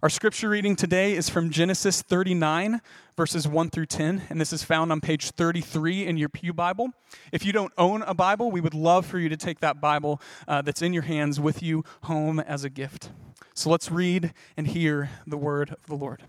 [0.00, 2.80] Our scripture reading today is from Genesis 39,
[3.16, 6.90] verses 1 through 10, and this is found on page 33 in your Pew Bible.
[7.32, 10.20] If you don't own a Bible, we would love for you to take that Bible
[10.46, 13.10] uh, that's in your hands with you home as a gift.
[13.54, 16.22] So let's read and hear the word of the Lord.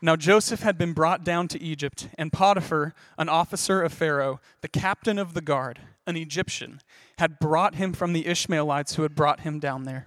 [0.00, 4.68] Now Joseph had been brought down to Egypt, and Potiphar, an officer of Pharaoh, the
[4.68, 6.80] captain of the guard, an Egyptian,
[7.18, 10.06] had brought him from the Ishmaelites who had brought him down there.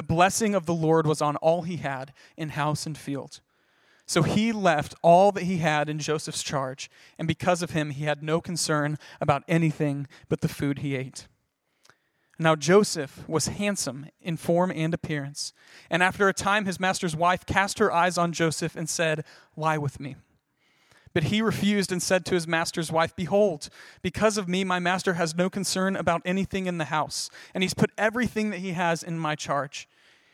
[0.00, 3.40] The blessing of the Lord was on all he had in house and field.
[4.06, 8.04] So he left all that he had in Joseph's charge, and because of him, he
[8.04, 11.28] had no concern about anything but the food he ate.
[12.38, 15.52] Now Joseph was handsome in form and appearance,
[15.90, 19.22] and after a time, his master's wife cast her eyes on Joseph and said,
[19.54, 20.16] Lie with me.
[21.12, 23.68] But he refused and said to his master's wife, Behold,
[24.00, 27.74] because of me, my master has no concern about anything in the house, and he's
[27.74, 29.86] put everything that he has in my charge.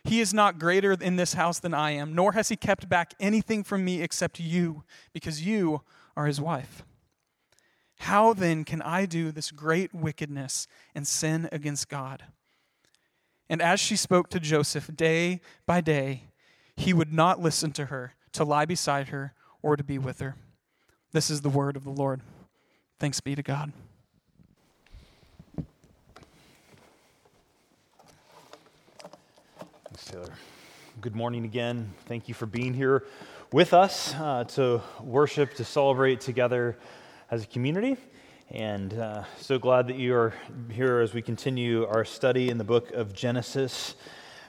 [0.07, 3.13] He is not greater in this house than I am, nor has he kept back
[3.19, 5.83] anything from me except you, because you
[6.17, 6.85] are his wife.
[7.99, 12.25] How then can I do this great wickedness and sin against God?
[13.49, 16.25] And as she spoke to Joseph day by day,
[16.77, 20.37] he would not listen to her, to lie beside her, or to be with her.
[21.13, 22.21] This is the word of the Lord.
[23.01, 23.73] Thanks be to God.
[30.07, 30.35] Taylor.
[31.01, 31.93] Good morning again.
[32.05, 33.07] Thank you for being here
[33.53, 36.79] with us uh, to worship, to celebrate together
[37.29, 37.97] as a community.
[38.53, 40.33] And uh, so glad that you are
[40.71, 43.97] here as we continue our study in the book of Genesis.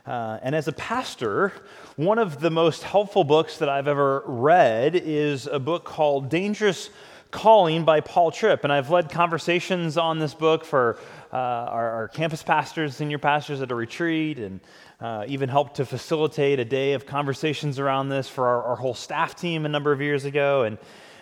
[0.06, 1.51] Uh, and as a pastor,
[1.95, 6.91] one of the most helpful books that I've ever read is a book called Dangerous
[7.31, 8.63] Calling by Paul Tripp.
[8.63, 10.97] And I've led conversations on this book for
[11.31, 14.59] uh, our, our, campus pastors, senior pastors at a retreat, and
[15.01, 18.93] uh, even helped to facilitate a day of conversations around this for our, our whole
[18.93, 20.63] staff team a number of years ago.
[20.63, 20.77] And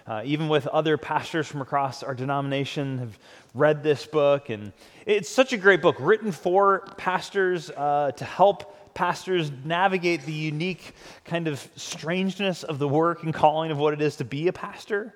[0.07, 3.17] uh, even with other pastors from across our denomination have
[3.55, 4.71] read this book and
[5.05, 10.93] it's such a great book written for pastors uh, to help pastors navigate the unique
[11.25, 14.53] kind of strangeness of the work and calling of what it is to be a
[14.53, 15.13] pastor.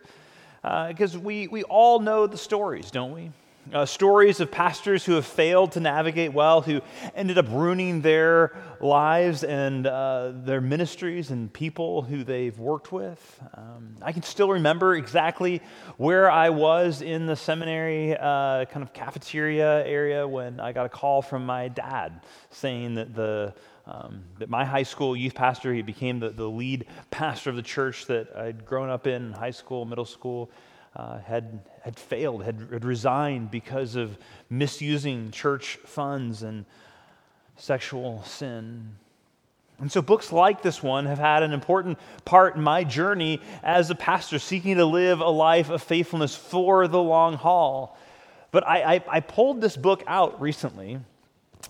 [0.61, 3.31] Because uh, we, we all know the stories, don't we?
[3.71, 6.81] Uh, stories of pastors who have failed to navigate well, who
[7.13, 13.39] ended up ruining their lives and uh, their ministries and people who they've worked with.
[13.53, 15.61] Um, I can still remember exactly
[15.97, 20.89] where I was in the seminary uh, kind of cafeteria area when I got a
[20.89, 23.53] call from my dad saying that the
[23.89, 27.63] um, that my high school youth pastor, he became the, the lead pastor of the
[27.63, 30.51] church that I'd grown up in, high school, middle school,
[30.95, 34.17] uh, had, had failed, had, had resigned because of
[34.49, 36.65] misusing church funds and
[37.55, 38.95] sexual sin.
[39.79, 43.89] And so, books like this one have had an important part in my journey as
[43.89, 47.97] a pastor, seeking to live a life of faithfulness for the long haul.
[48.51, 50.99] But I, I, I pulled this book out recently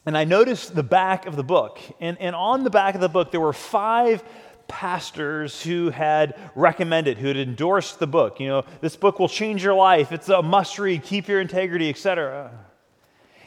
[0.05, 1.79] and I noticed the back of the book.
[1.99, 4.23] And, and on the back of the book, there were five
[4.67, 8.39] pastors who had recommended, who had endorsed the book.
[8.39, 10.11] You know, this book will change your life.
[10.11, 12.51] It's a must read, keep your integrity, etc.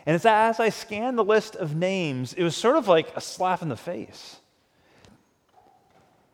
[0.04, 3.16] And as I, as I scanned the list of names, it was sort of like
[3.16, 4.36] a slap in the face.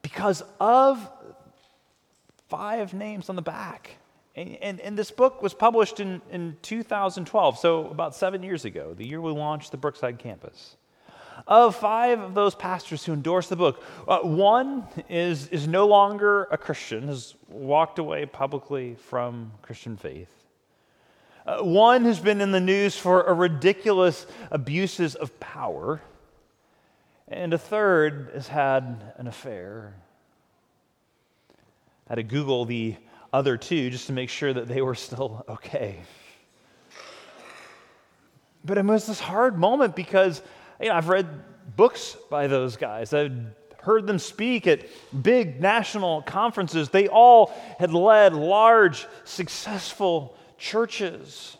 [0.02, 1.06] Because of
[2.48, 3.98] five names on the back.
[4.38, 8.94] And, and, and, this book was published in, in 2012, so about seven years ago,
[8.94, 10.76] the year we launched the Brookside campus.
[11.48, 16.44] Of five of those pastors who endorsed the book, uh, one is, is no longer
[16.52, 20.30] a Christian, has walked away publicly from Christian faith.
[21.44, 26.00] Uh, one has been in the news for a ridiculous abuses of power.
[27.26, 29.94] And a third has had an affair.
[32.06, 32.94] I had to Google the
[33.32, 36.00] other two just to make sure that they were still okay.
[38.64, 40.42] But it was this hard moment because
[40.80, 41.26] you know, I've read
[41.76, 43.12] books by those guys.
[43.12, 43.32] I've
[43.80, 44.86] heard them speak at
[45.22, 46.90] big national conferences.
[46.90, 51.56] They all had led large, successful churches.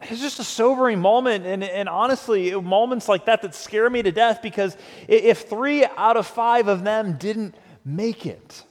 [0.00, 1.46] it's just a sobering moment.
[1.46, 6.16] And, and honestly, moments like that that scare me to death because if three out
[6.16, 7.54] of five of them didn't
[7.84, 8.64] make it,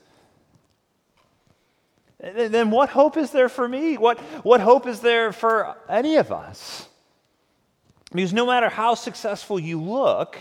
[2.20, 3.98] then what hope is there for me?
[3.98, 6.88] What, what hope is there for any of us?
[8.12, 10.38] Because no matter how successful you look,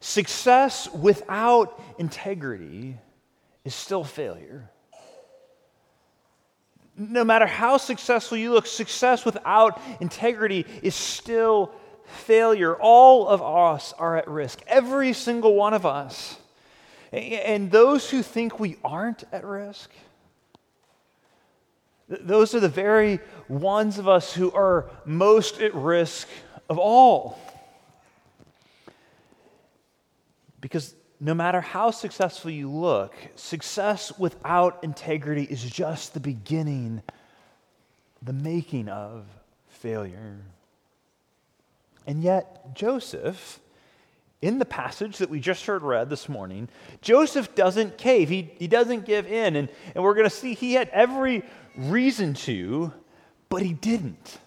[0.00, 2.96] success without integrity
[3.64, 4.70] is still failure.
[6.96, 11.72] No matter how successful you look, success without integrity is still
[12.06, 12.74] failure.
[12.76, 16.38] All of us are at risk, every single one of us.
[17.12, 19.90] And those who think we aren't at risk,
[22.08, 26.28] those are the very ones of us who are most at risk
[26.68, 27.38] of all.
[30.60, 37.02] Because no matter how successful you look, success without integrity is just the beginning,
[38.22, 39.26] the making of
[39.68, 40.38] failure.
[42.06, 43.60] And yet, Joseph,
[44.42, 46.68] in the passage that we just heard read this morning,
[47.00, 48.28] Joseph doesn't cave.
[48.28, 49.56] He, he doesn't give in.
[49.56, 51.42] And, and we're going to see he had every
[51.76, 52.92] reason to,
[53.48, 54.38] but he didn't.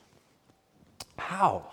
[1.17, 1.65] How?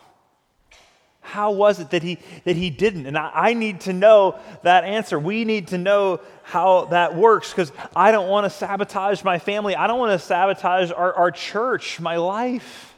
[1.20, 3.06] How was it that he, that he didn't?
[3.06, 5.18] And I, I need to know that answer.
[5.18, 9.74] We need to know how that works because I don't want to sabotage my family.
[9.74, 12.94] I don't want to sabotage our, our church, my life.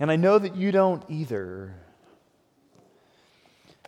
[0.00, 1.74] And I know that you don't either.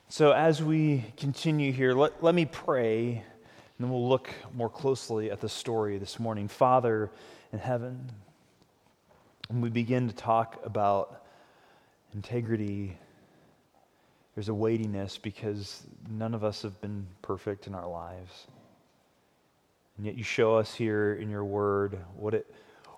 [0.09, 3.25] So, as we continue here, let, let me pray, and
[3.81, 6.47] then we'll look more closely at the story this morning.
[6.47, 7.11] Father
[7.55, 8.11] in heaven,
[9.49, 11.25] when we begin to talk about
[12.13, 12.99] integrity
[14.35, 18.49] there's a weightiness because none of us have been perfect in our lives.
[19.97, 22.53] And yet you show us here in your word what it,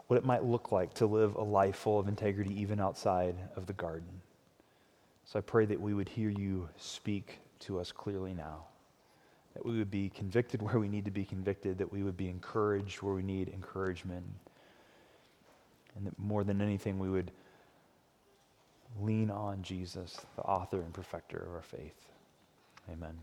[0.06, 3.66] what it might look like to live a life full of integrity even outside of
[3.66, 4.22] the garden.
[5.26, 8.64] So I pray that we would hear you speak to us clearly now.
[9.56, 12.28] That we would be convicted where we need to be convicted, that we would be
[12.28, 14.26] encouraged where we need encouragement.
[15.96, 17.30] And that more than anything, we would
[19.00, 21.94] lean on Jesus, the author and perfecter of our faith.
[22.92, 23.16] Amen.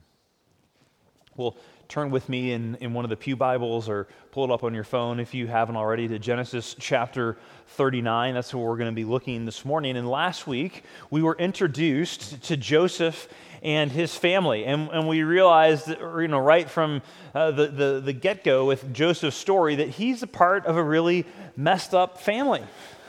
[1.35, 1.57] Well,
[1.87, 4.75] turn with me in, in one of the Pew Bibles or pull it up on
[4.75, 7.37] your phone if you haven't already to Genesis chapter
[7.69, 8.35] 39.
[8.35, 9.97] That's where we're going to be looking this morning.
[9.97, 13.27] And last week, we were introduced to Joseph
[13.63, 14.65] and his family.
[14.65, 17.01] And, and we realized, you know, right from
[17.33, 20.83] uh, the, the, the get go with Joseph's story, that he's a part of a
[20.83, 21.25] really
[21.57, 22.63] messed up family.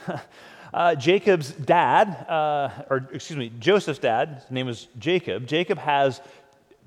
[0.75, 5.47] Uh, Jacob's dad, uh, or excuse me, Joseph's dad, his name was Jacob.
[5.47, 6.20] Jacob has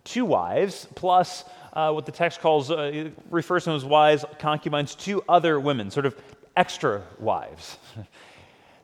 [0.08, 1.44] two wives, plus
[1.74, 6.06] uh, what the text calls, uh, refers to as wives, concubines, two other women, sort
[6.06, 6.16] of
[6.56, 7.78] extra wives.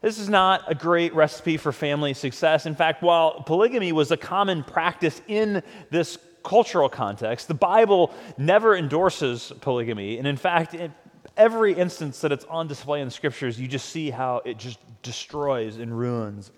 [0.04, 2.66] This is not a great recipe for family success.
[2.66, 8.75] In fact, while polygamy was a common practice in this cultural context, the Bible never
[8.75, 10.18] endorses polygamy.
[10.18, 10.75] And in fact,
[11.38, 14.78] every instance that it's on display in the scriptures, you just see how it just
[15.04, 16.52] destroys and ruins.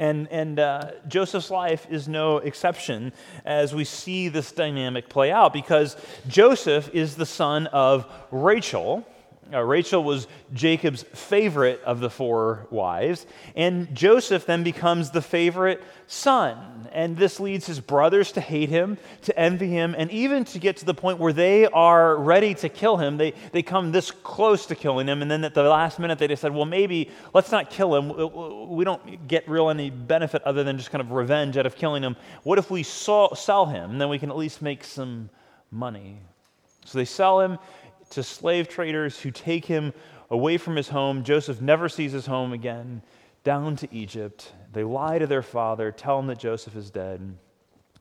[0.00, 3.12] And, and uh, Joseph's life is no exception
[3.44, 5.94] as we see this dynamic play out because
[6.26, 9.06] Joseph is the son of Rachel.
[9.52, 13.26] Uh, Rachel was Jacob's favorite of the four wives,
[13.56, 16.88] and Joseph then becomes the favorite son.
[16.92, 20.76] And this leads his brothers to hate him, to envy him, and even to get
[20.78, 23.16] to the point where they are ready to kill him.
[23.16, 26.26] They, they come this close to killing him, and then at the last minute they
[26.26, 28.68] decide, well, maybe let's not kill him.
[28.70, 32.02] We don't get real any benefit other than just kind of revenge out of killing
[32.02, 32.16] him.
[32.44, 35.30] What if we sell him, then we can at least make some
[35.70, 36.18] money?
[36.86, 37.58] So they sell him
[38.10, 39.92] to slave traders who take him
[40.30, 41.24] away from his home.
[41.24, 43.02] Joseph never sees his home again,
[43.42, 44.52] down to Egypt.
[44.72, 47.36] They lie to their father, tell him that Joseph is dead.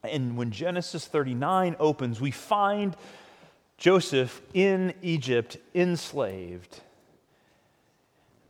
[0.03, 2.95] And when Genesis 39 opens, we find
[3.77, 6.81] Joseph in Egypt, enslaved.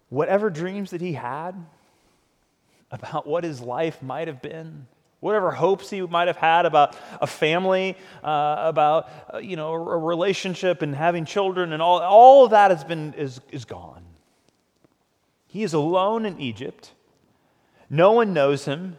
[0.09, 1.55] Whatever dreams that he had
[2.91, 4.87] about what his life might have been,
[5.19, 9.97] whatever hopes he might have had about a family, uh, about uh, you know a
[9.97, 14.03] relationship and having children, and all all of that has been is is gone.
[15.47, 16.91] He is alone in Egypt.
[17.89, 18.97] No one knows him.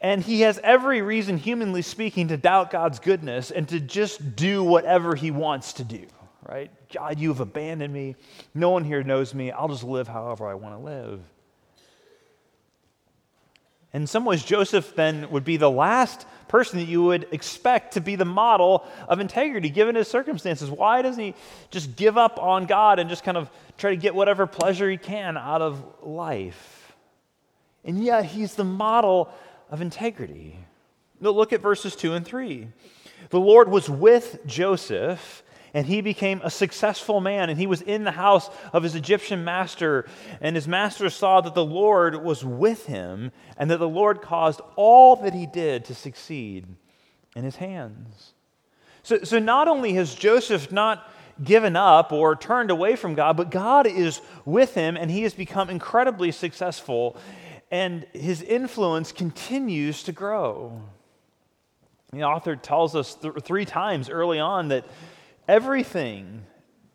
[0.00, 4.62] And he has every reason, humanly speaking, to doubt God's goodness and to just do
[4.62, 6.06] whatever he wants to do,
[6.46, 6.70] right?
[6.92, 8.14] God, you have abandoned me.
[8.54, 9.50] No one here knows me.
[9.50, 11.20] I'll just live however I want to live.
[13.96, 18.02] In some ways, Joseph then would be the last person that you would expect to
[18.02, 20.70] be the model of integrity given his circumstances.
[20.70, 21.34] Why doesn't he
[21.70, 24.98] just give up on God and just kind of try to get whatever pleasure he
[24.98, 26.94] can out of life?
[27.86, 29.30] And yet, he's the model
[29.70, 30.58] of integrity.
[31.18, 32.68] Now, look at verses 2 and 3.
[33.30, 35.42] The Lord was with Joseph
[35.76, 39.44] and he became a successful man, and he was in the house of his Egyptian
[39.44, 40.06] master.
[40.40, 44.62] And his master saw that the Lord was with him, and that the Lord caused
[44.76, 46.64] all that he did to succeed
[47.36, 48.32] in his hands.
[49.02, 51.12] So, so not only has Joseph not
[51.44, 55.34] given up or turned away from God, but God is with him, and he has
[55.34, 57.18] become incredibly successful,
[57.70, 60.80] and his influence continues to grow.
[62.14, 64.86] The author tells us th- three times early on that
[65.48, 66.44] Everything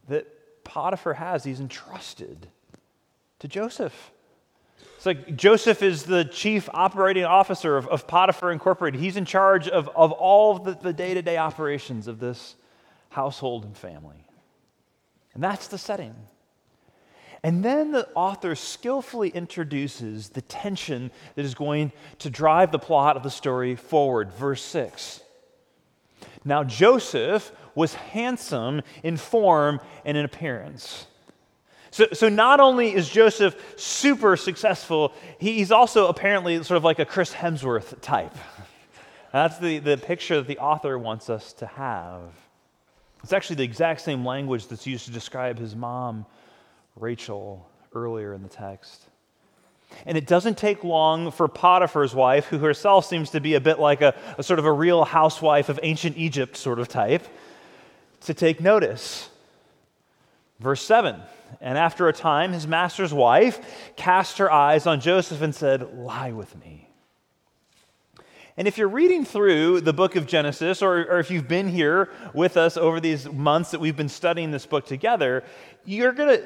[0.07, 2.47] that Potiphar has, he's entrusted
[3.39, 4.11] to Joseph.
[4.95, 8.99] It's like Joseph is the chief operating officer of, of Potiphar Incorporated.
[8.99, 12.55] He's in charge of, of all of the day to day operations of this
[13.09, 14.27] household and family.
[15.33, 16.15] And that's the setting.
[17.43, 23.17] And then the author skillfully introduces the tension that is going to drive the plot
[23.17, 24.31] of the story forward.
[24.33, 25.21] Verse 6.
[26.43, 31.05] Now, Joseph was handsome in form and in appearance.
[31.91, 37.05] So, so not only is Joseph super successful, he's also apparently sort of like a
[37.05, 38.33] Chris Hemsworth type.
[39.33, 42.21] That's the, the picture that the author wants us to have.
[43.23, 46.25] It's actually the exact same language that's used to describe his mom,
[46.95, 49.10] Rachel, earlier in the text.
[50.05, 53.79] And it doesn't take long for Potiphar's wife, who herself seems to be a bit
[53.79, 57.27] like a, a sort of a real housewife of ancient Egypt sort of type,
[58.21, 59.29] to take notice.
[60.59, 61.19] Verse 7
[61.59, 63.59] And after a time, his master's wife
[63.95, 66.87] cast her eyes on Joseph and said, Lie with me.
[68.57, 72.09] And if you're reading through the book of Genesis, or, or, if you've been here
[72.33, 75.43] with us over these months that we've been studying this book together,
[75.85, 76.43] you're going to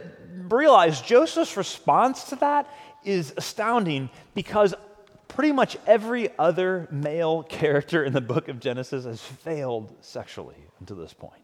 [0.47, 2.69] realize Joseph's response to that
[3.05, 4.73] is astounding because
[5.27, 10.97] pretty much every other male character in the book of Genesis has failed sexually until
[10.97, 11.41] this point.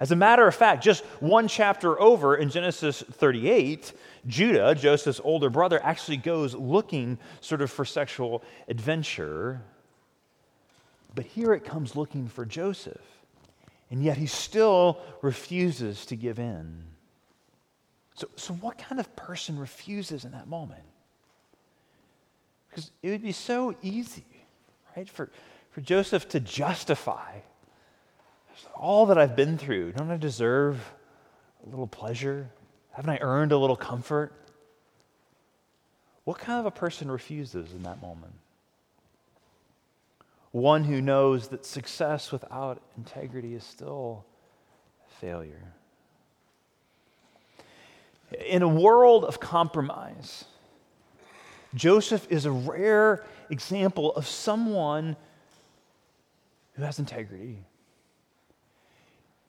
[0.00, 3.92] As a matter of fact, just one chapter over in Genesis 38,
[4.28, 9.60] Judah, Joseph's older brother, actually goes looking sort of for sexual adventure.
[11.16, 13.02] But here it comes looking for Joseph.
[13.90, 16.84] And yet he still refuses to give in.
[18.18, 20.82] So, so what kind of person refuses in that moment?
[22.68, 24.24] Because it would be so easy,
[24.96, 25.30] right, for,
[25.70, 27.38] for Joseph to justify
[28.74, 30.80] all that I've been through, don't I deserve
[31.64, 32.50] a little pleasure?
[32.90, 34.32] Haven't I earned a little comfort?
[36.24, 38.34] What kind of a person refuses in that moment?
[40.50, 44.24] One who knows that success without integrity is still
[45.20, 45.72] failure.
[48.32, 50.44] In a world of compromise,
[51.74, 55.16] Joseph is a rare example of someone
[56.74, 57.64] who has integrity.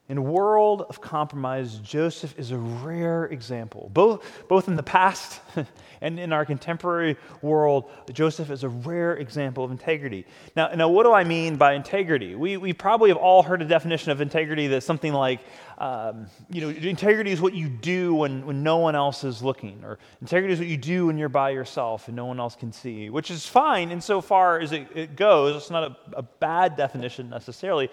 [0.09, 3.91] In a world of compromise, Joseph is a rare example.
[3.93, 5.39] Both, both in the past
[6.01, 10.25] and in our contemporary world, Joseph is a rare example of integrity.
[10.55, 12.33] Now, now what do I mean by integrity?
[12.33, 15.41] We, we probably have all heard a definition of integrity that's something like,
[15.77, 19.83] um, you know, integrity is what you do when, when no one else is looking,
[19.83, 22.71] or integrity is what you do when you're by yourself and no one else can
[22.71, 25.55] see, which is fine insofar as it, it goes.
[25.55, 27.91] It's not a, a bad definition necessarily.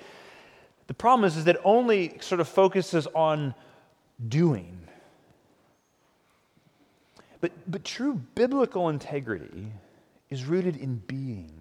[0.87, 3.55] The problem is, is that only sort of focuses on
[4.29, 4.79] doing.
[7.41, 9.73] But, but true biblical integrity
[10.31, 11.53] is rooted in being.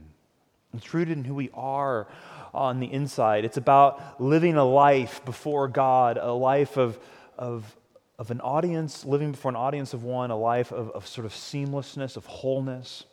[0.73, 2.07] It's rooted in who we are
[2.53, 3.45] on the inside.
[3.45, 6.97] It's about living a life before God, a life of,
[7.37, 7.75] of,
[8.17, 11.33] of an audience, living before an audience of one, a life of, of sort of
[11.33, 13.05] seamlessness, of wholeness.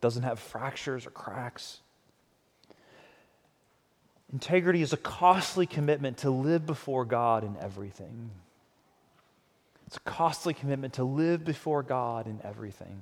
[0.00, 1.81] Doesn't have fractures or cracks.
[4.32, 8.30] Integrity is a costly commitment to live before God in everything.
[9.86, 12.98] It's a costly commitment to live before God in everything.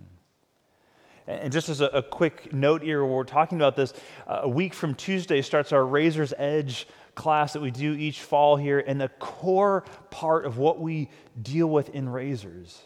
[1.29, 3.93] And just as a, a quick note here, we're talking about this,
[4.27, 8.57] uh, a week from Tuesday starts our Razor's Edge class that we do each fall
[8.57, 8.83] here.
[8.85, 11.11] And the core part of what we
[11.41, 12.83] deal with in Razors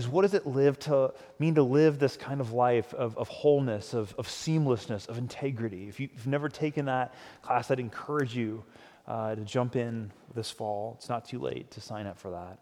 [0.00, 3.28] is what does it live to mean to live this kind of life of, of
[3.28, 5.88] wholeness, of, of seamlessness, of integrity?
[5.88, 8.64] If, you, have never taken that class, I'd encourage you
[9.06, 10.94] uh, to jump in this fall.
[10.98, 12.58] It's not too late to sign up for that.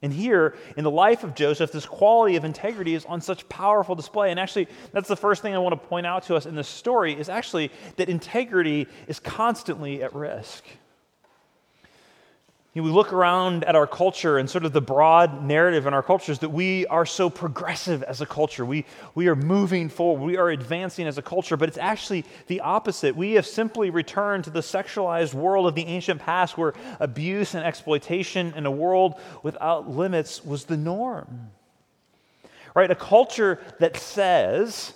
[0.00, 3.96] And here, in the life of Joseph, this quality of integrity is on such powerful
[3.96, 4.30] display.
[4.30, 6.68] And actually, that's the first thing I want to point out to us in this
[6.68, 10.62] story is actually that integrity is constantly at risk.
[12.78, 15.94] You know, we look around at our culture and sort of the broad narrative in
[15.94, 18.64] our culture is that we are so progressive as a culture.
[18.64, 18.84] We,
[19.16, 20.24] we are moving forward.
[20.24, 23.16] We are advancing as a culture, but it's actually the opposite.
[23.16, 27.64] We have simply returned to the sexualized world of the ancient past where abuse and
[27.64, 31.50] exploitation in a world without limits was the norm.
[32.76, 32.92] Right?
[32.92, 34.94] A culture that says,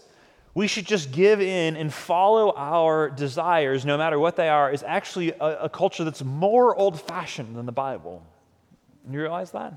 [0.54, 4.82] we should just give in and follow our desires, no matter what they are, is
[4.82, 8.26] actually a, a culture that's more old fashioned than the Bible.
[9.10, 9.74] You realize that?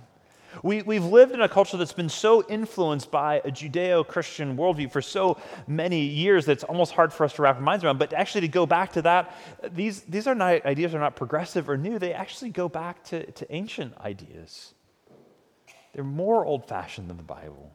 [0.63, 4.91] We, we've lived in a culture that's been so influenced by a Judeo Christian worldview
[4.91, 8.00] for so many years that it's almost hard for us to wrap our minds around.
[8.00, 9.36] But actually, to go back to that,
[9.74, 12.00] these, these are not, ideas are not progressive or new.
[12.00, 14.74] They actually go back to, to ancient ideas.
[15.94, 17.72] They're more old fashioned than the Bible.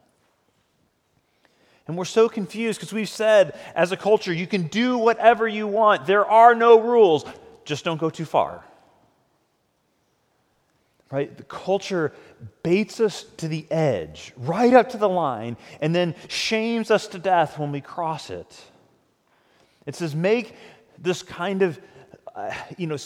[1.87, 5.67] And we're so confused because we've said as a culture, you can do whatever you
[5.67, 6.05] want.
[6.05, 7.25] There are no rules.
[7.65, 8.63] Just don't go too far.
[11.09, 11.35] Right?
[11.35, 12.13] The culture
[12.63, 17.19] baits us to the edge, right up to the line, and then shames us to
[17.19, 18.61] death when we cross it.
[19.85, 20.55] It says, make
[20.97, 21.79] this kind of,
[22.33, 22.97] uh, you know,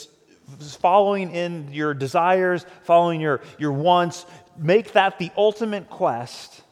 [0.78, 6.62] following in your desires, following your, your wants, make that the ultimate quest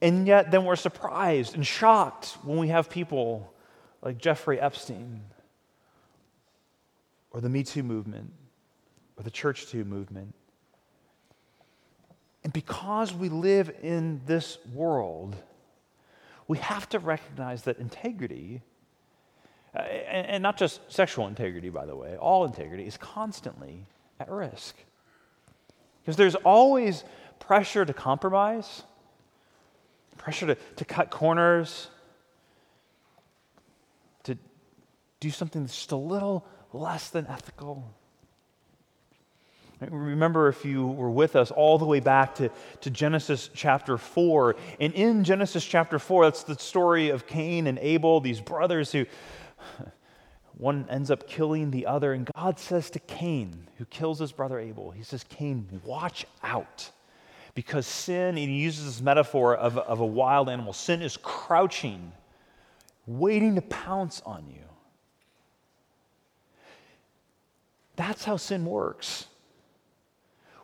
[0.00, 3.52] and yet, then we're surprised and shocked when we have people
[4.02, 5.22] like Jeffrey Epstein
[7.30, 8.32] or the Me Too movement
[9.16, 10.34] or the Church Too movement.
[12.44, 15.34] And because we live in this world,
[16.46, 18.62] we have to recognize that integrity,
[19.74, 23.86] uh, and, and not just sexual integrity, by the way, all integrity is constantly
[24.20, 24.76] at risk.
[26.02, 27.02] Because there's always
[27.40, 28.84] pressure to compromise
[30.16, 31.88] pressure to, to cut corners,
[34.24, 34.36] to
[35.20, 37.94] do something that's just a little less than ethical.
[39.80, 44.56] Remember, if you were with us all the way back to, to Genesis chapter 4.
[44.80, 49.04] And in Genesis chapter 4, that's the story of Cain and Abel, these brothers who
[50.56, 52.14] one ends up killing the other.
[52.14, 56.90] And God says to Cain, who kills his brother Abel, He says, Cain, watch out
[57.56, 60.74] because sin, he uses this metaphor of, of a wild animal.
[60.74, 62.12] Sin is crouching,
[63.06, 64.62] waiting to pounce on you.
[67.96, 69.24] That's how sin works.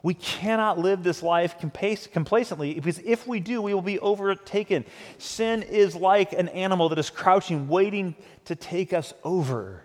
[0.02, 4.85] We cannot live this life complacently because if we do, we will be overtaken.
[5.16, 9.83] Sin is like an animal that is crouching, waiting to take us over.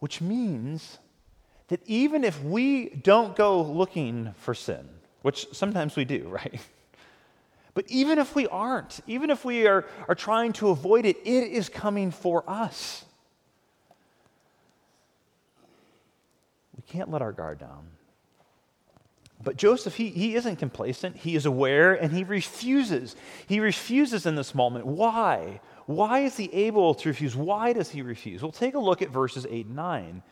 [0.00, 0.98] Which means
[1.68, 4.88] that even if we don't go looking for sin,
[5.22, 6.60] which sometimes we do, right?
[7.74, 11.52] But even if we aren't, even if we are, are trying to avoid it, it
[11.52, 13.04] is coming for us.
[16.74, 17.88] We can't let our guard down.
[19.44, 21.16] But Joseph, he, he isn't complacent.
[21.16, 23.14] He is aware and he refuses.
[23.46, 24.86] He refuses in this moment.
[24.86, 25.60] Why?
[25.84, 27.36] Why is he able to refuse?
[27.36, 28.42] Why does he refuse?
[28.42, 30.22] Well, take a look at verses 8 and 9.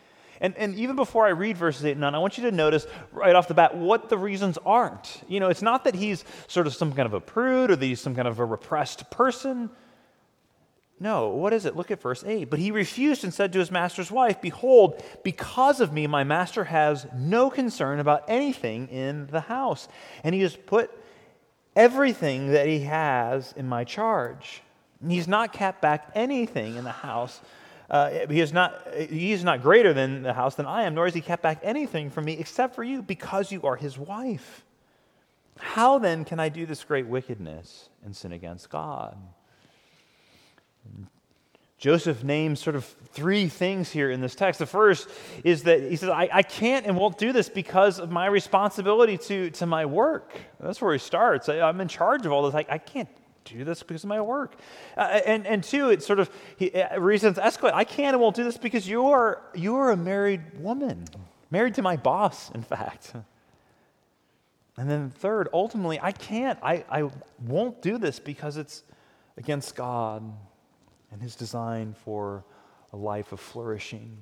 [0.45, 2.87] And, and even before I read verses 8 and 9, I want you to notice
[3.13, 5.23] right off the bat what the reasons aren't.
[5.27, 7.87] You know, it's not that he's sort of some kind of a prude or that
[7.87, 9.71] he's some kind of a repressed person.
[11.01, 11.77] No, what is it?
[11.77, 12.51] Look at verse 8.
[12.51, 16.65] But he refused and said to his master's wife, Behold, because of me, my master
[16.65, 19.89] has no concern about anything in the house,
[20.23, 20.91] and he has put
[21.75, 24.61] everything that he has in my charge.
[25.01, 27.41] And he's not kept back anything in the house
[27.91, 31.05] uh, he, is not, he is not greater than the house than I am, nor
[31.05, 34.65] has he kept back anything from me except for you, because you are his wife.
[35.59, 39.17] How then can I do this great wickedness and sin against God?
[41.79, 44.59] Joseph names sort of three things here in this text.
[44.59, 45.09] The first
[45.45, 49.19] is that he says, I, I, can't and won't do this because of my responsibility
[49.19, 50.33] to, to my work.
[50.59, 51.51] That's where he starts.
[51.51, 52.55] I, am in charge of all this.
[52.55, 53.09] I, I can't
[53.45, 54.55] do this because of my work.
[54.97, 57.73] Uh, and, and two, it sort of he, uh, reasons escalate.
[57.73, 61.05] I can and won't do this because you are, you are a married woman,
[61.51, 63.13] married to my boss, in fact.
[64.77, 67.09] And then third, ultimately, I can't, I, I
[67.47, 68.83] won't do this because it's
[69.37, 70.23] against God
[71.13, 72.45] and his design for
[72.93, 74.19] a life of flourishing.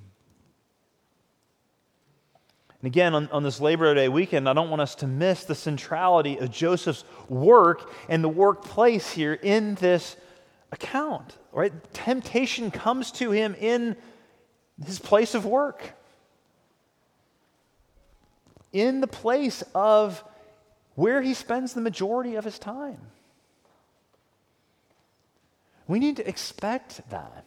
[2.82, 5.54] And again, on, on this Labor Day weekend, I don't want us to miss the
[5.54, 10.16] centrality of Joseph's work and the workplace here in this
[10.72, 11.38] account.
[11.52, 11.72] Right?
[11.94, 13.96] Temptation comes to him in
[14.84, 15.92] his place of work,
[18.72, 20.24] in the place of
[20.96, 22.98] where he spends the majority of his time.
[25.86, 27.44] We need to expect that.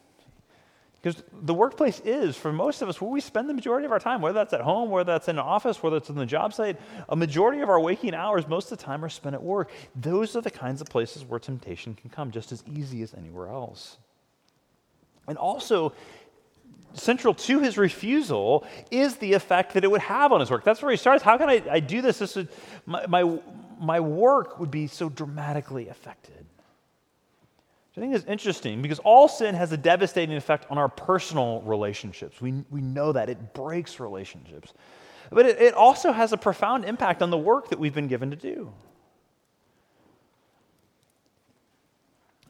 [1.06, 4.00] Because the workplace is, for most of us, where we spend the majority of our
[4.00, 6.52] time, whether that's at home, whether that's in an office, whether it's on the job
[6.52, 9.70] site, a majority of our waking hours, most of the time, are spent at work.
[9.96, 13.50] Those are the kinds of places where temptation can come just as easy as anywhere
[13.50, 14.00] else.
[15.28, 15.94] And also,
[16.94, 20.64] central to his refusal is the effect that it would have on his work.
[20.64, 21.22] That's where he starts.
[21.22, 22.18] How can I, I do this?
[22.18, 22.50] this would,
[22.88, 23.40] my, my,
[23.80, 26.48] my work would be so dramatically affected.
[27.98, 32.42] I think is interesting because all sin has a devastating effect on our personal relationships.
[32.42, 33.30] We, we know that.
[33.30, 34.74] It breaks relationships.
[35.32, 38.32] But it, it also has a profound impact on the work that we've been given
[38.32, 38.72] to do.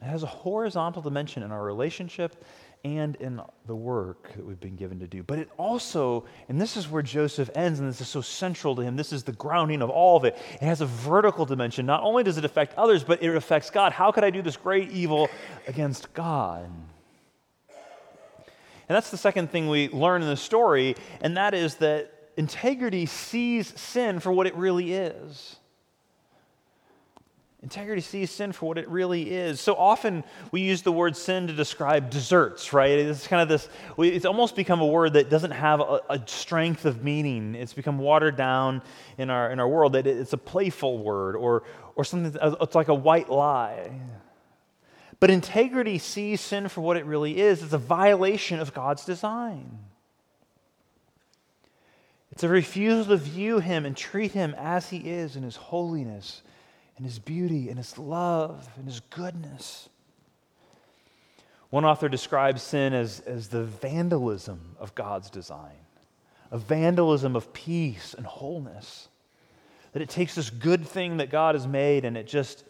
[0.02, 2.44] It has a horizontal dimension in our relationship
[2.86, 5.24] and in the work that we've been given to do.
[5.24, 8.82] But it also, and this is where Joseph ends, and this is so central to
[8.82, 10.38] him, this is the grounding of all of it.
[10.54, 11.84] It has a vertical dimension.
[11.84, 13.92] Not only does it affect others, but it affects God.
[13.92, 15.28] How could I do this great evil
[15.66, 16.70] against God?
[17.68, 23.06] And that's the second thing we learn in the story, and that is that integrity
[23.06, 25.56] sees sin for what it really is.
[27.66, 29.60] Integrity sees sin for what it really is.
[29.60, 32.96] So often we use the word sin to describe desserts, right?
[32.96, 36.84] It's kind of this, it's almost become a word that doesn't have a, a strength
[36.84, 37.56] of meaning.
[37.56, 38.82] It's become watered down
[39.18, 41.64] in our, in our world, that it's a playful word or,
[41.96, 43.90] or something, it's like a white lie.
[45.18, 47.64] But integrity sees sin for what it really is.
[47.64, 49.76] It's a violation of God's design.
[52.30, 56.42] It's a refusal to view him and treat him as he is in his holiness
[56.96, 59.88] and his beauty and his love and his goodness.
[61.70, 65.76] One author describes sin as, as the vandalism of God's design,
[66.50, 69.08] a vandalism of peace and wholeness.
[69.92, 72.64] That it takes this good thing that God has made and it just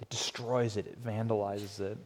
[0.00, 1.96] it destroys it, it vandalizes it.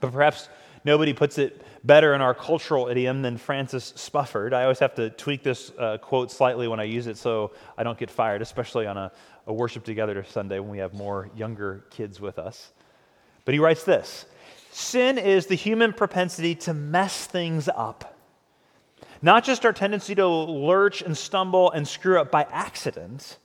[0.00, 0.48] But perhaps
[0.84, 4.52] nobody puts it better in our cultural idiom than Francis Spufford.
[4.52, 7.82] I always have to tweak this uh, quote slightly when I use it so I
[7.82, 9.12] don't get fired, especially on a,
[9.48, 12.70] a worship together Sunday when we have more younger kids with us.
[13.44, 14.26] But he writes this
[14.70, 18.14] Sin is the human propensity to mess things up.
[19.20, 23.38] Not just our tendency to lurch and stumble and screw up by accident,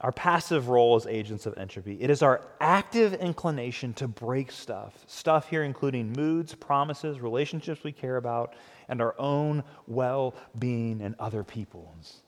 [0.00, 2.00] our passive role as agents of entropy.
[2.00, 4.94] It is our active inclination to break stuff.
[5.06, 8.54] Stuff here including moods, promises, relationships we care about,
[8.88, 12.23] and our own well being and other people's.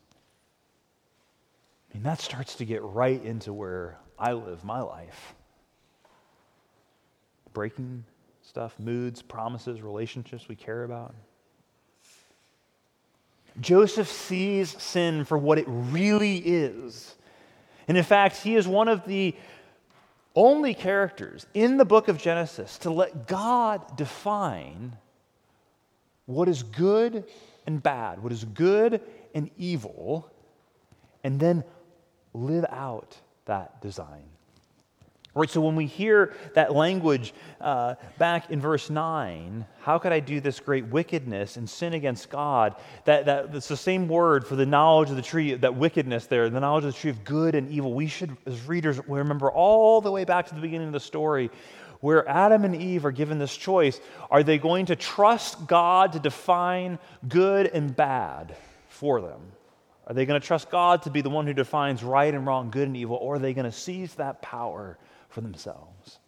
[2.02, 5.34] That starts to get right into where I live my life.
[7.52, 8.04] Breaking
[8.42, 11.14] stuff, moods, promises, relationships we care about.
[13.60, 17.14] Joseph sees sin for what it really is.
[17.88, 19.34] And in fact, he is one of the
[20.34, 24.96] only characters in the book of Genesis to let God define
[26.26, 27.24] what is good
[27.66, 29.00] and bad, what is good
[29.34, 30.30] and evil,
[31.24, 31.64] and then
[32.36, 34.24] live out that design.
[35.34, 40.18] Right, so when we hear that language uh, back in verse 9, how could I
[40.18, 42.74] do this great wickedness and sin against God?
[43.04, 46.48] That, that, that's the same word for the knowledge of the tree, that wickedness there,
[46.48, 47.92] the knowledge of the tree of good and evil.
[47.92, 51.50] We should, as readers, remember all the way back to the beginning of the story
[52.00, 54.00] where Adam and Eve are given this choice.
[54.30, 58.56] Are they going to trust God to define good and bad
[58.88, 59.40] for them?
[60.06, 62.70] Are they going to trust God to be the one who defines right and wrong,
[62.70, 66.18] good and evil, or are they going to seize that power for themselves?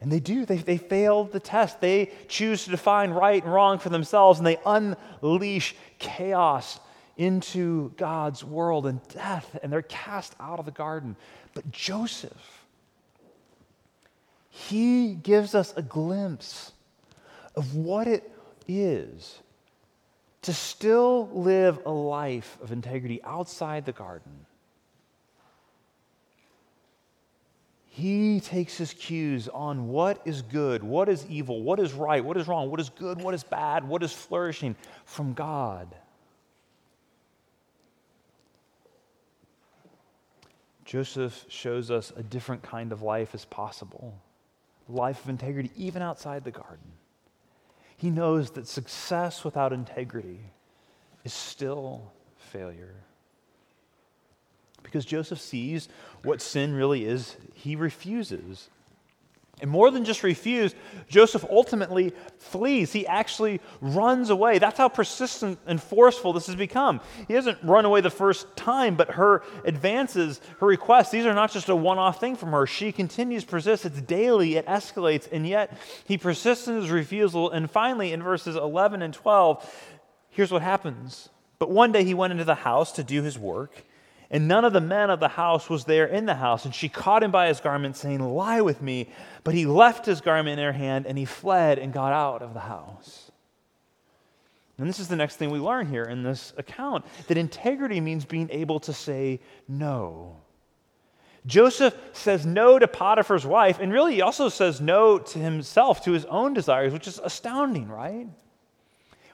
[0.00, 0.44] And they do.
[0.44, 1.80] They, they fail the test.
[1.80, 6.78] They choose to define right and wrong for themselves, and they unleash chaos
[7.16, 11.16] into God's world and death, and they're cast out of the garden.
[11.54, 12.66] But Joseph,
[14.50, 16.72] he gives us a glimpse
[17.54, 18.30] of what it
[18.68, 19.38] is
[20.46, 24.46] to still live a life of integrity outside the garden.
[27.88, 32.36] He takes his cues on what is good, what is evil, what is right, what
[32.36, 35.92] is wrong, what is good, what is bad, what is flourishing from God.
[40.84, 44.14] Joseph shows us a different kind of life is possible
[44.88, 46.92] life of integrity, even outside the garden.
[47.96, 50.40] He knows that success without integrity
[51.24, 52.94] is still failure.
[54.82, 55.88] Because Joseph sees
[56.22, 58.70] what sin really is, he refuses
[59.62, 60.74] And more than just refuse,
[61.08, 62.92] Joseph ultimately flees.
[62.92, 64.58] He actually runs away.
[64.58, 67.00] That's how persistent and forceful this has become.
[67.26, 71.52] He doesn't run away the first time, but her advances, her requests, these are not
[71.52, 72.66] just a one off thing from her.
[72.66, 73.86] She continues, persists.
[73.86, 77.50] It's daily, it escalates, and yet he persists in his refusal.
[77.50, 79.94] And finally, in verses 11 and 12,
[80.28, 81.30] here's what happens.
[81.58, 83.84] But one day he went into the house to do his work.
[84.30, 86.64] And none of the men of the house was there in the house.
[86.64, 89.08] And she caught him by his garment, saying, Lie with me.
[89.44, 92.52] But he left his garment in her hand, and he fled and got out of
[92.54, 93.30] the house.
[94.78, 98.24] And this is the next thing we learn here in this account that integrity means
[98.24, 100.36] being able to say no.
[101.46, 106.12] Joseph says no to Potiphar's wife, and really he also says no to himself, to
[106.12, 108.26] his own desires, which is astounding, right?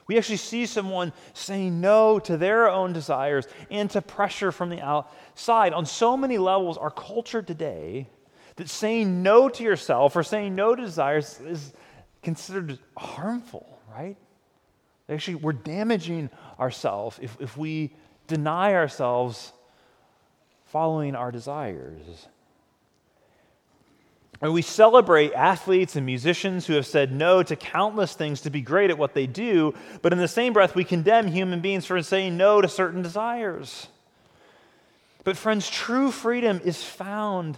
[0.07, 4.81] We actually see someone saying no to their own desires and to pressure from the
[4.81, 5.73] outside.
[5.73, 8.07] On so many levels, our culture today,
[8.57, 11.73] that saying no to yourself or saying no to desires is
[12.21, 14.17] considered harmful, right?
[15.09, 17.93] Actually, we're damaging ourselves if, if we
[18.27, 19.53] deny ourselves
[20.65, 22.27] following our desires.
[24.43, 28.59] And we celebrate athletes and musicians who have said no to countless things to be
[28.59, 32.03] great at what they do, but in the same breath, we condemn human beings for
[32.03, 33.87] saying no to certain desires.
[35.23, 37.57] But, friends, true freedom is found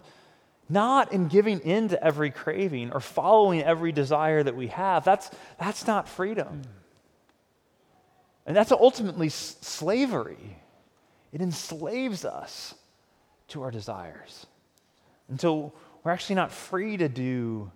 [0.69, 5.03] not in giving in to every craving or following every desire that we have.
[5.03, 6.61] That's, that's not freedom.
[8.45, 10.57] And that's ultimately slavery.
[11.33, 12.75] It enslaves us
[13.47, 14.45] to our desires
[15.29, 15.73] until
[16.05, 17.71] we're actually not free to do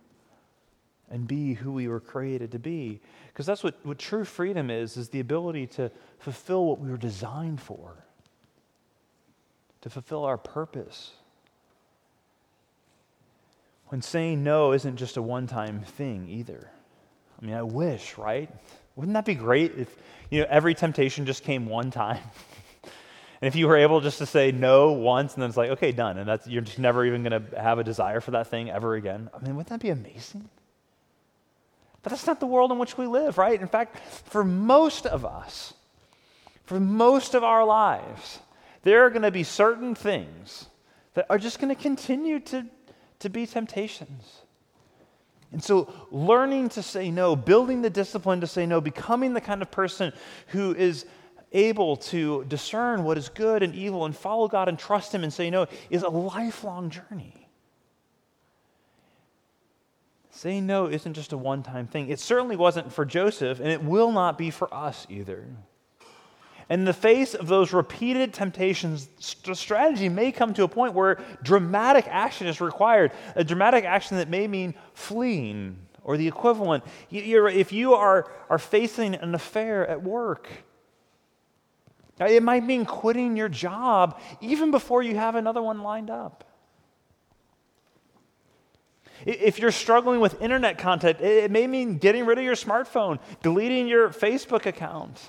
[1.09, 3.01] and be who we were created to be.
[3.27, 6.97] Because that's what, what true freedom is, is the ability to fulfill what we were
[6.97, 8.05] designed for,
[9.81, 11.11] to fulfill our purpose.
[13.87, 16.69] When saying no isn't just a one-time thing either.
[17.41, 18.49] I mean, I wish, right?
[18.95, 19.95] Wouldn't that be great if
[20.29, 22.21] you know every temptation just came one time?
[23.41, 25.91] And if you were able just to say no once and then it's like, okay,
[25.91, 28.69] done, and that's you're just never even going to have a desire for that thing
[28.69, 29.29] ever again.
[29.33, 30.49] I mean, wouldn't that be amazing?
[32.03, 33.59] But that's not the world in which we live, right?
[33.59, 35.73] In fact, for most of us,
[36.65, 38.39] for most of our lives,
[38.83, 40.67] there are going to be certain things
[41.13, 42.65] that are just going to continue to,
[43.19, 44.41] to be temptations.
[45.51, 49.61] And so, learning to say no, building the discipline to say no, becoming the kind
[49.61, 50.13] of person
[50.47, 51.05] who is
[51.51, 55.33] able to discern what is good and evil and follow God and trust Him and
[55.33, 57.47] say no is a lifelong journey.
[60.31, 62.09] Saying no isn't just a one time thing.
[62.09, 65.47] It certainly wasn't for Joseph, and it will not be for us either.
[66.69, 71.19] And in the face of those repeated temptations, strategy may come to a point where
[71.41, 76.83] dramatic action is required, a dramatic action that may mean fleeing or the equivalent.
[77.09, 80.47] If you are, are facing an affair at work,
[82.19, 86.43] it might mean quitting your job even before you have another one lined up.
[89.25, 93.87] If you're struggling with internet content, it may mean getting rid of your smartphone, deleting
[93.87, 95.19] your Facebook account.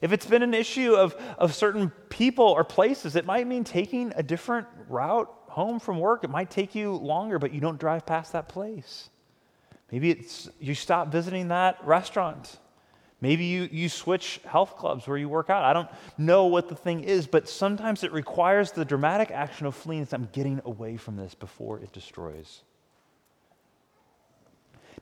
[0.00, 4.12] If it's been an issue of, of certain people or places, it might mean taking
[4.14, 6.22] a different route home from work.
[6.22, 9.10] It might take you longer, but you don't drive past that place.
[9.90, 12.58] Maybe it's you stop visiting that restaurant.
[13.20, 15.64] Maybe you, you switch health clubs where you work out.
[15.64, 19.74] I don't know what the thing is, but sometimes it requires the dramatic action of
[19.74, 20.06] fleeing.
[20.12, 22.62] I'm getting away from this before it destroys.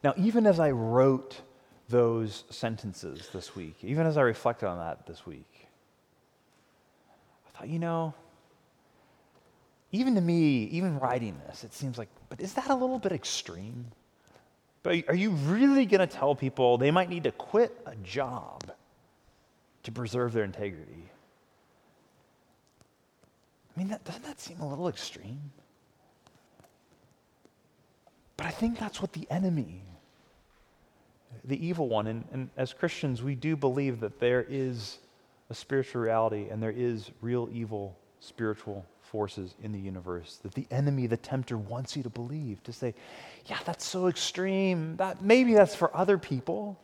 [0.03, 1.41] Now, even as I wrote
[1.89, 5.69] those sentences this week, even as I reflected on that this week,
[7.47, 8.15] I thought, you know,
[9.93, 13.13] even to me, even writing this, it seems like, but is that a little bit
[13.13, 13.87] extreme?
[14.87, 18.71] But are you really going to tell people they might need to quit a job
[19.83, 21.11] to preserve their integrity?
[23.75, 25.51] I mean, that, doesn't that seem a little extreme?
[28.37, 29.83] But I think that's what the enemy,
[31.43, 34.99] the evil one, and, and as Christians, we do believe that there is
[35.51, 40.67] a spiritual reality and there is real evil spiritual forces in the universe that the
[40.71, 42.63] enemy, the tempter, wants you to believe.
[42.65, 42.95] To say,
[43.47, 44.97] yeah, that's so extreme.
[44.97, 46.79] That maybe that's for other people,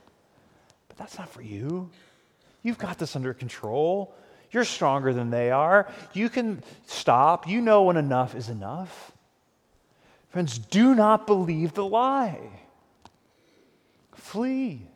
[0.89, 1.91] but that's not for you.
[2.63, 4.15] You've got this under control.
[4.51, 5.91] You're stronger than they are.
[6.13, 7.49] You can stop.
[7.49, 9.13] You know when enough is enough.
[10.31, 12.41] Friends, do not believe the lie.
[14.15, 14.87] Flee.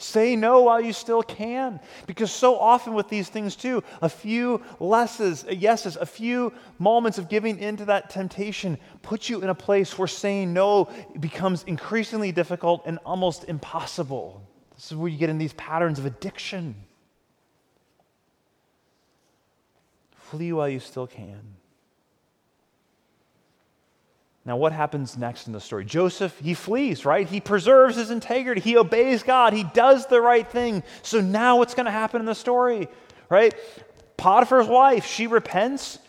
[0.00, 1.78] Say no while you still can.
[2.06, 7.28] Because so often with these things, too, a few lesses, yeses, a few moments of
[7.28, 10.88] giving into that temptation put you in a place where saying no
[11.20, 14.42] becomes increasingly difficult and almost impossible.
[14.74, 16.74] This is where you get in these patterns of addiction.
[20.14, 21.59] Flee while you still can.
[24.50, 25.84] Now, what happens next in the story?
[25.84, 27.24] Joseph, he flees, right?
[27.24, 28.60] He preserves his integrity.
[28.60, 29.52] He obeys God.
[29.52, 30.82] He does the right thing.
[31.02, 32.88] So now what's going to happen in the story,
[33.28, 33.54] right?
[34.16, 36.00] Potiphar's wife, she repents.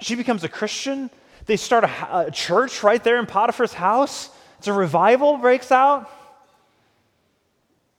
[0.00, 1.10] She becomes a Christian.
[1.44, 4.30] They start a, a church right there in Potiphar's house.
[4.56, 6.10] It's a revival breaks out.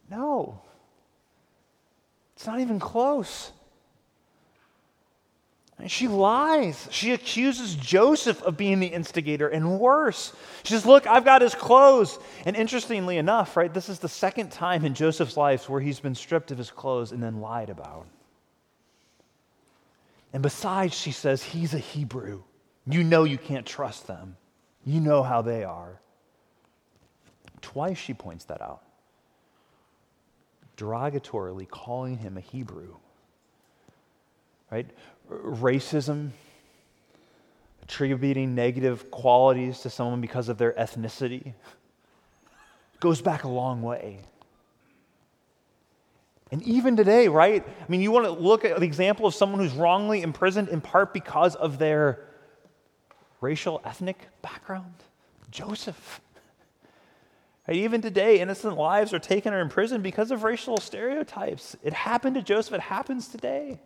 [0.09, 0.59] No,
[2.35, 3.51] it's not even close.
[5.83, 6.87] And she lies.
[6.91, 10.31] She accuses Joseph of being the instigator, and worse.
[10.63, 12.19] She says, Look, I've got his clothes.
[12.45, 16.15] And interestingly enough, right, this is the second time in Joseph's life where he's been
[16.15, 18.07] stripped of his clothes and then lied about.
[20.31, 22.43] And besides, she says, He's a Hebrew.
[22.87, 24.37] You know you can't trust them,
[24.85, 25.99] you know how they are.
[27.59, 28.83] Twice she points that out,
[30.77, 32.95] derogatorily calling him a Hebrew.
[34.73, 34.89] Right?
[35.29, 36.31] racism,
[37.83, 41.53] attributing negative qualities to someone because of their ethnicity,
[42.99, 44.21] goes back a long way.
[46.51, 47.63] And even today, right?
[47.63, 50.81] I mean, you want to look at the example of someone who's wrongly imprisoned in
[50.81, 52.25] part because of their
[53.41, 54.95] racial, ethnic background?
[55.51, 56.19] Joseph.
[57.67, 57.77] Right?
[57.77, 61.75] Even today, innocent lives are taken or imprisoned because of racial stereotypes.
[61.83, 63.79] It happened to Joseph, it happens today.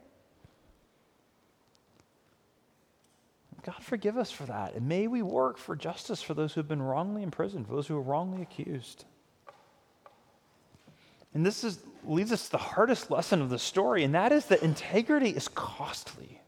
[3.67, 4.75] God forgive us for that.
[4.75, 7.85] And may we work for justice for those who have been wrongly imprisoned, for those
[7.85, 9.03] who are wrongly accused.
[11.33, 14.45] And this is, leads us to the hardest lesson of the story, and that is
[14.45, 16.39] that integrity is costly.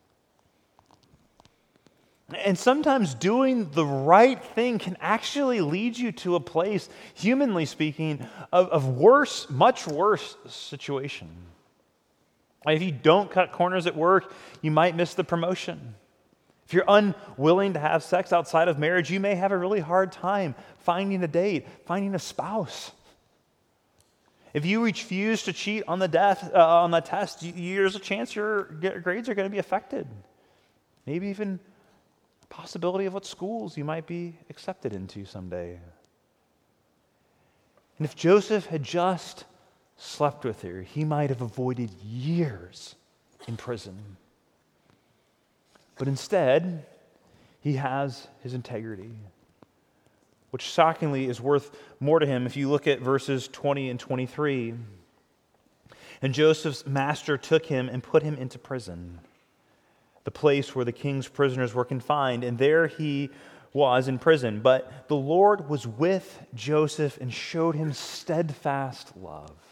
[2.33, 8.25] And sometimes doing the right thing can actually lead you to a place, humanly speaking,
[8.53, 11.27] of, of worse, much worse situation.
[12.65, 15.95] If you don't cut corners at work, you might miss the promotion.
[16.69, 20.11] If you're unwilling to have sex outside of marriage, you may have a really hard
[20.11, 22.91] time finding a date, finding a spouse.
[24.53, 28.35] If you refuse to cheat on the, death, uh, on the test, there's a chance
[28.35, 28.65] your
[29.01, 30.07] grades are going to be affected.
[31.07, 31.59] Maybe even
[32.49, 35.79] possibility of what schools you might be accepted into someday.
[37.97, 39.45] And if Joseph had just
[39.97, 42.93] slept with her, he might have avoided years
[43.47, 44.17] in prison.
[45.99, 46.85] But instead,
[47.59, 49.11] he has his integrity,
[50.49, 54.75] which shockingly is worth more to him if you look at verses 20 and 23.
[56.21, 59.19] And Joseph's master took him and put him into prison,
[60.23, 63.29] the place where the king's prisoners were confined, and there he
[63.73, 64.61] was in prison.
[64.61, 69.68] But the Lord was with Joseph and showed him steadfast love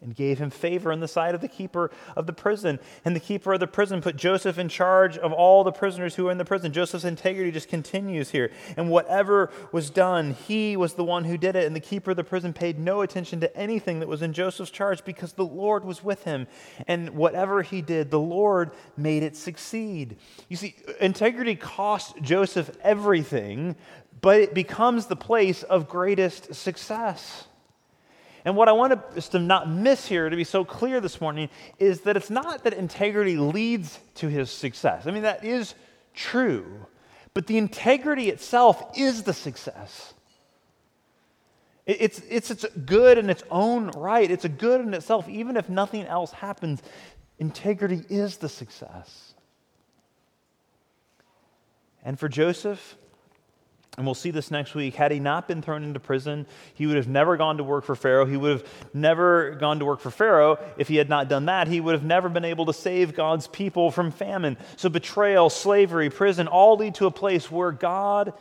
[0.00, 2.78] and gave him favor in the sight of the keeper of the prison.
[3.04, 6.24] And the keeper of the prison put Joseph in charge of all the prisoners who
[6.24, 6.72] were in the prison.
[6.72, 8.52] Joseph's integrity just continues here.
[8.76, 11.66] And whatever was done, he was the one who did it.
[11.66, 14.70] And the keeper of the prison paid no attention to anything that was in Joseph's
[14.70, 16.46] charge because the Lord was with him.
[16.86, 20.16] And whatever he did, the Lord made it succeed.
[20.48, 23.74] You see, integrity cost Joseph everything,
[24.20, 27.47] but it becomes the place of greatest success.
[28.48, 31.50] And what I want us to not miss here, to be so clear this morning,
[31.78, 35.06] is that it's not that integrity leads to his success.
[35.06, 35.74] I mean, that is
[36.14, 36.86] true.
[37.34, 40.14] But the integrity itself is the success.
[41.84, 44.30] It's, it's, it's good in its own right.
[44.30, 45.28] It's a good in itself.
[45.28, 46.80] Even if nothing else happens,
[47.38, 49.34] integrity is the success.
[52.02, 52.96] And for Joseph,
[53.98, 54.94] and we'll see this next week.
[54.94, 57.96] Had he not been thrown into prison, he would have never gone to work for
[57.96, 58.26] Pharaoh.
[58.26, 60.56] He would have never gone to work for Pharaoh.
[60.76, 63.48] If he had not done that, he would have never been able to save God's
[63.48, 64.56] people from famine.
[64.76, 68.34] So, betrayal, slavery, prison all lead to a place where God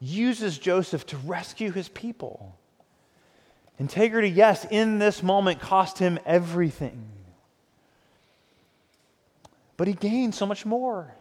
[0.00, 2.58] uses Joseph to rescue his people.
[3.78, 7.06] Integrity, yes, in this moment cost him everything.
[9.76, 11.14] But he gained so much more.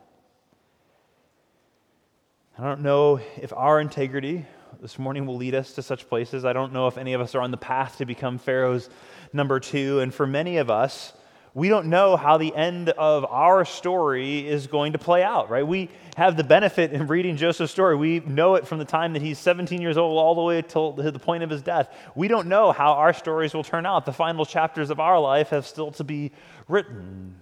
[2.56, 4.46] I don't know if our integrity
[4.80, 6.46] this morning will lead us to such places.
[6.46, 8.92] I don't know if any of us are on the path to become Pharaoh's
[9.34, 10.02] number two.
[10.02, 11.14] And for many of us,
[11.56, 15.66] we don't know how the end of our story is going to play out, right?
[15.66, 17.96] We have the benefit in reading Joseph's story.
[17.96, 20.92] We know it from the time that he's 17 years old all the way till
[20.92, 21.92] the point of his death.
[22.14, 24.06] We don't know how our stories will turn out.
[24.06, 26.32] The final chapters of our life have still to be
[26.68, 27.34] written.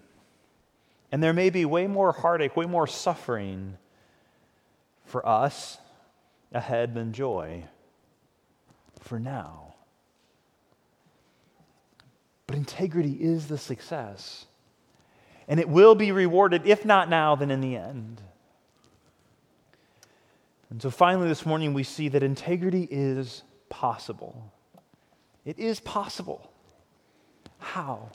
[1.12, 3.78] And there may be way more heartache, way more suffering
[5.12, 5.78] for us
[6.51, 7.66] ahead than joy
[8.99, 9.76] for now.
[12.47, 14.45] But integrity is the success.
[15.47, 18.22] And it will be rewarded, if not now, then in the end.
[20.70, 24.51] And so finally, this morning, we see that integrity is possible.
[25.43, 26.49] It is possible.
[27.59, 28.09] How?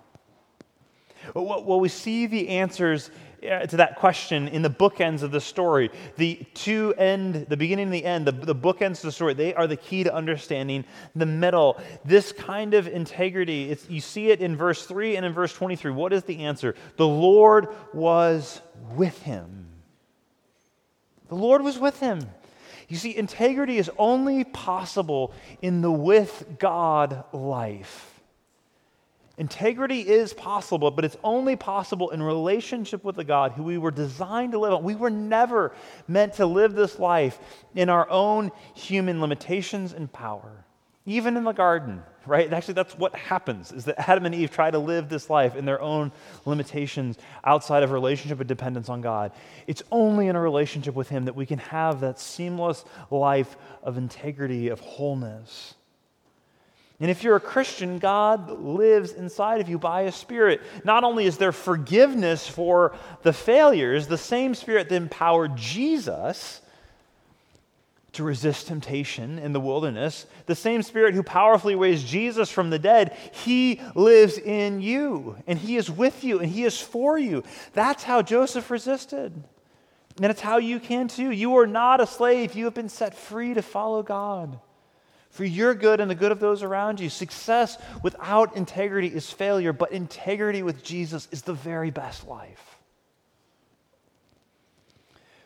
[1.34, 3.10] Well, we see the answers
[3.40, 5.90] to that question in the bookends of the story.
[6.16, 9.54] The two end, the beginning and the end, the, the bookends of the story, they
[9.54, 10.84] are the key to understanding
[11.14, 11.80] the middle.
[12.04, 15.92] This kind of integrity, you see it in verse 3 and in verse 23.
[15.92, 16.74] What is the answer?
[16.96, 18.60] The Lord was
[18.94, 19.68] with him.
[21.28, 22.20] The Lord was with him.
[22.88, 28.15] You see, integrity is only possible in the with God life.
[29.38, 33.90] Integrity is possible, but it's only possible in relationship with the God who we were
[33.90, 34.82] designed to live on.
[34.82, 35.74] We were never
[36.08, 37.38] meant to live this life
[37.74, 40.64] in our own human limitations and power.
[41.04, 42.50] Even in the garden, right?
[42.50, 45.66] Actually, that's what happens is that Adam and Eve try to live this life in
[45.66, 46.12] their own
[46.46, 49.32] limitations outside of relationship and dependence on God.
[49.66, 53.98] It's only in a relationship with Him that we can have that seamless life of
[53.98, 55.74] integrity, of wholeness.
[56.98, 60.62] And if you're a Christian, God lives inside of you by a Spirit.
[60.82, 66.62] Not only is there forgiveness for the failures, the same Spirit that empowered Jesus
[68.12, 72.78] to resist temptation in the wilderness, the same Spirit who powerfully raised Jesus from the
[72.78, 77.44] dead, He lives in you, and He is with you, and He is for you.
[77.74, 79.34] That's how Joseph resisted.
[80.16, 81.30] And it's how you can too.
[81.30, 84.58] You are not a slave, you have been set free to follow God
[85.36, 87.10] for your good and the good of those around you.
[87.10, 92.76] Success without integrity is failure, but integrity with Jesus is the very best life.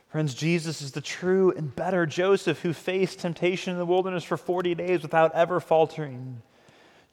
[0.09, 4.37] Friends, Jesus is the true and better Joseph who faced temptation in the wilderness for
[4.37, 6.43] 40 days without ever faltering.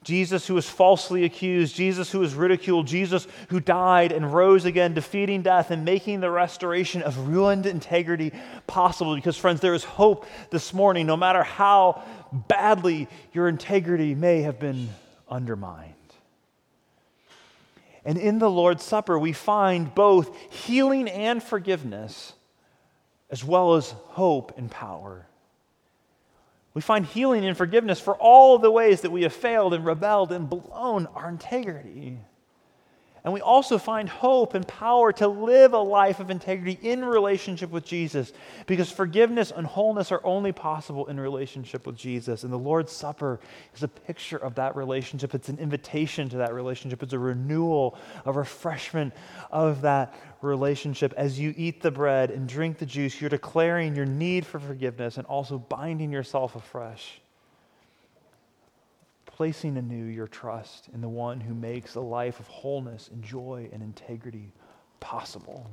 [0.04, 4.94] Jesus who was falsely accused, Jesus who was ridiculed, Jesus who died and rose again,
[4.94, 8.32] defeating death and making the restoration of ruined integrity
[8.66, 9.14] possible.
[9.16, 14.58] Because, friends, there is hope this morning, no matter how badly your integrity may have
[14.58, 14.88] been
[15.28, 15.94] undermined.
[18.04, 22.32] And in the Lord's Supper, we find both healing and forgiveness,
[23.30, 25.26] as well as hope and power.
[26.74, 30.32] We find healing and forgiveness for all the ways that we have failed and rebelled
[30.32, 32.18] and blown our integrity.
[33.28, 37.68] And we also find hope and power to live a life of integrity in relationship
[37.68, 38.32] with Jesus
[38.66, 42.42] because forgiveness and wholeness are only possible in relationship with Jesus.
[42.42, 43.38] And the Lord's Supper
[43.74, 45.34] is a picture of that relationship.
[45.34, 49.12] It's an invitation to that relationship, it's a renewal, a refreshment
[49.50, 51.12] of that relationship.
[51.14, 55.18] As you eat the bread and drink the juice, you're declaring your need for forgiveness
[55.18, 57.20] and also binding yourself afresh
[59.38, 63.68] placing anew your trust in the one who makes a life of wholeness and joy
[63.72, 64.52] and integrity
[64.98, 65.70] possible.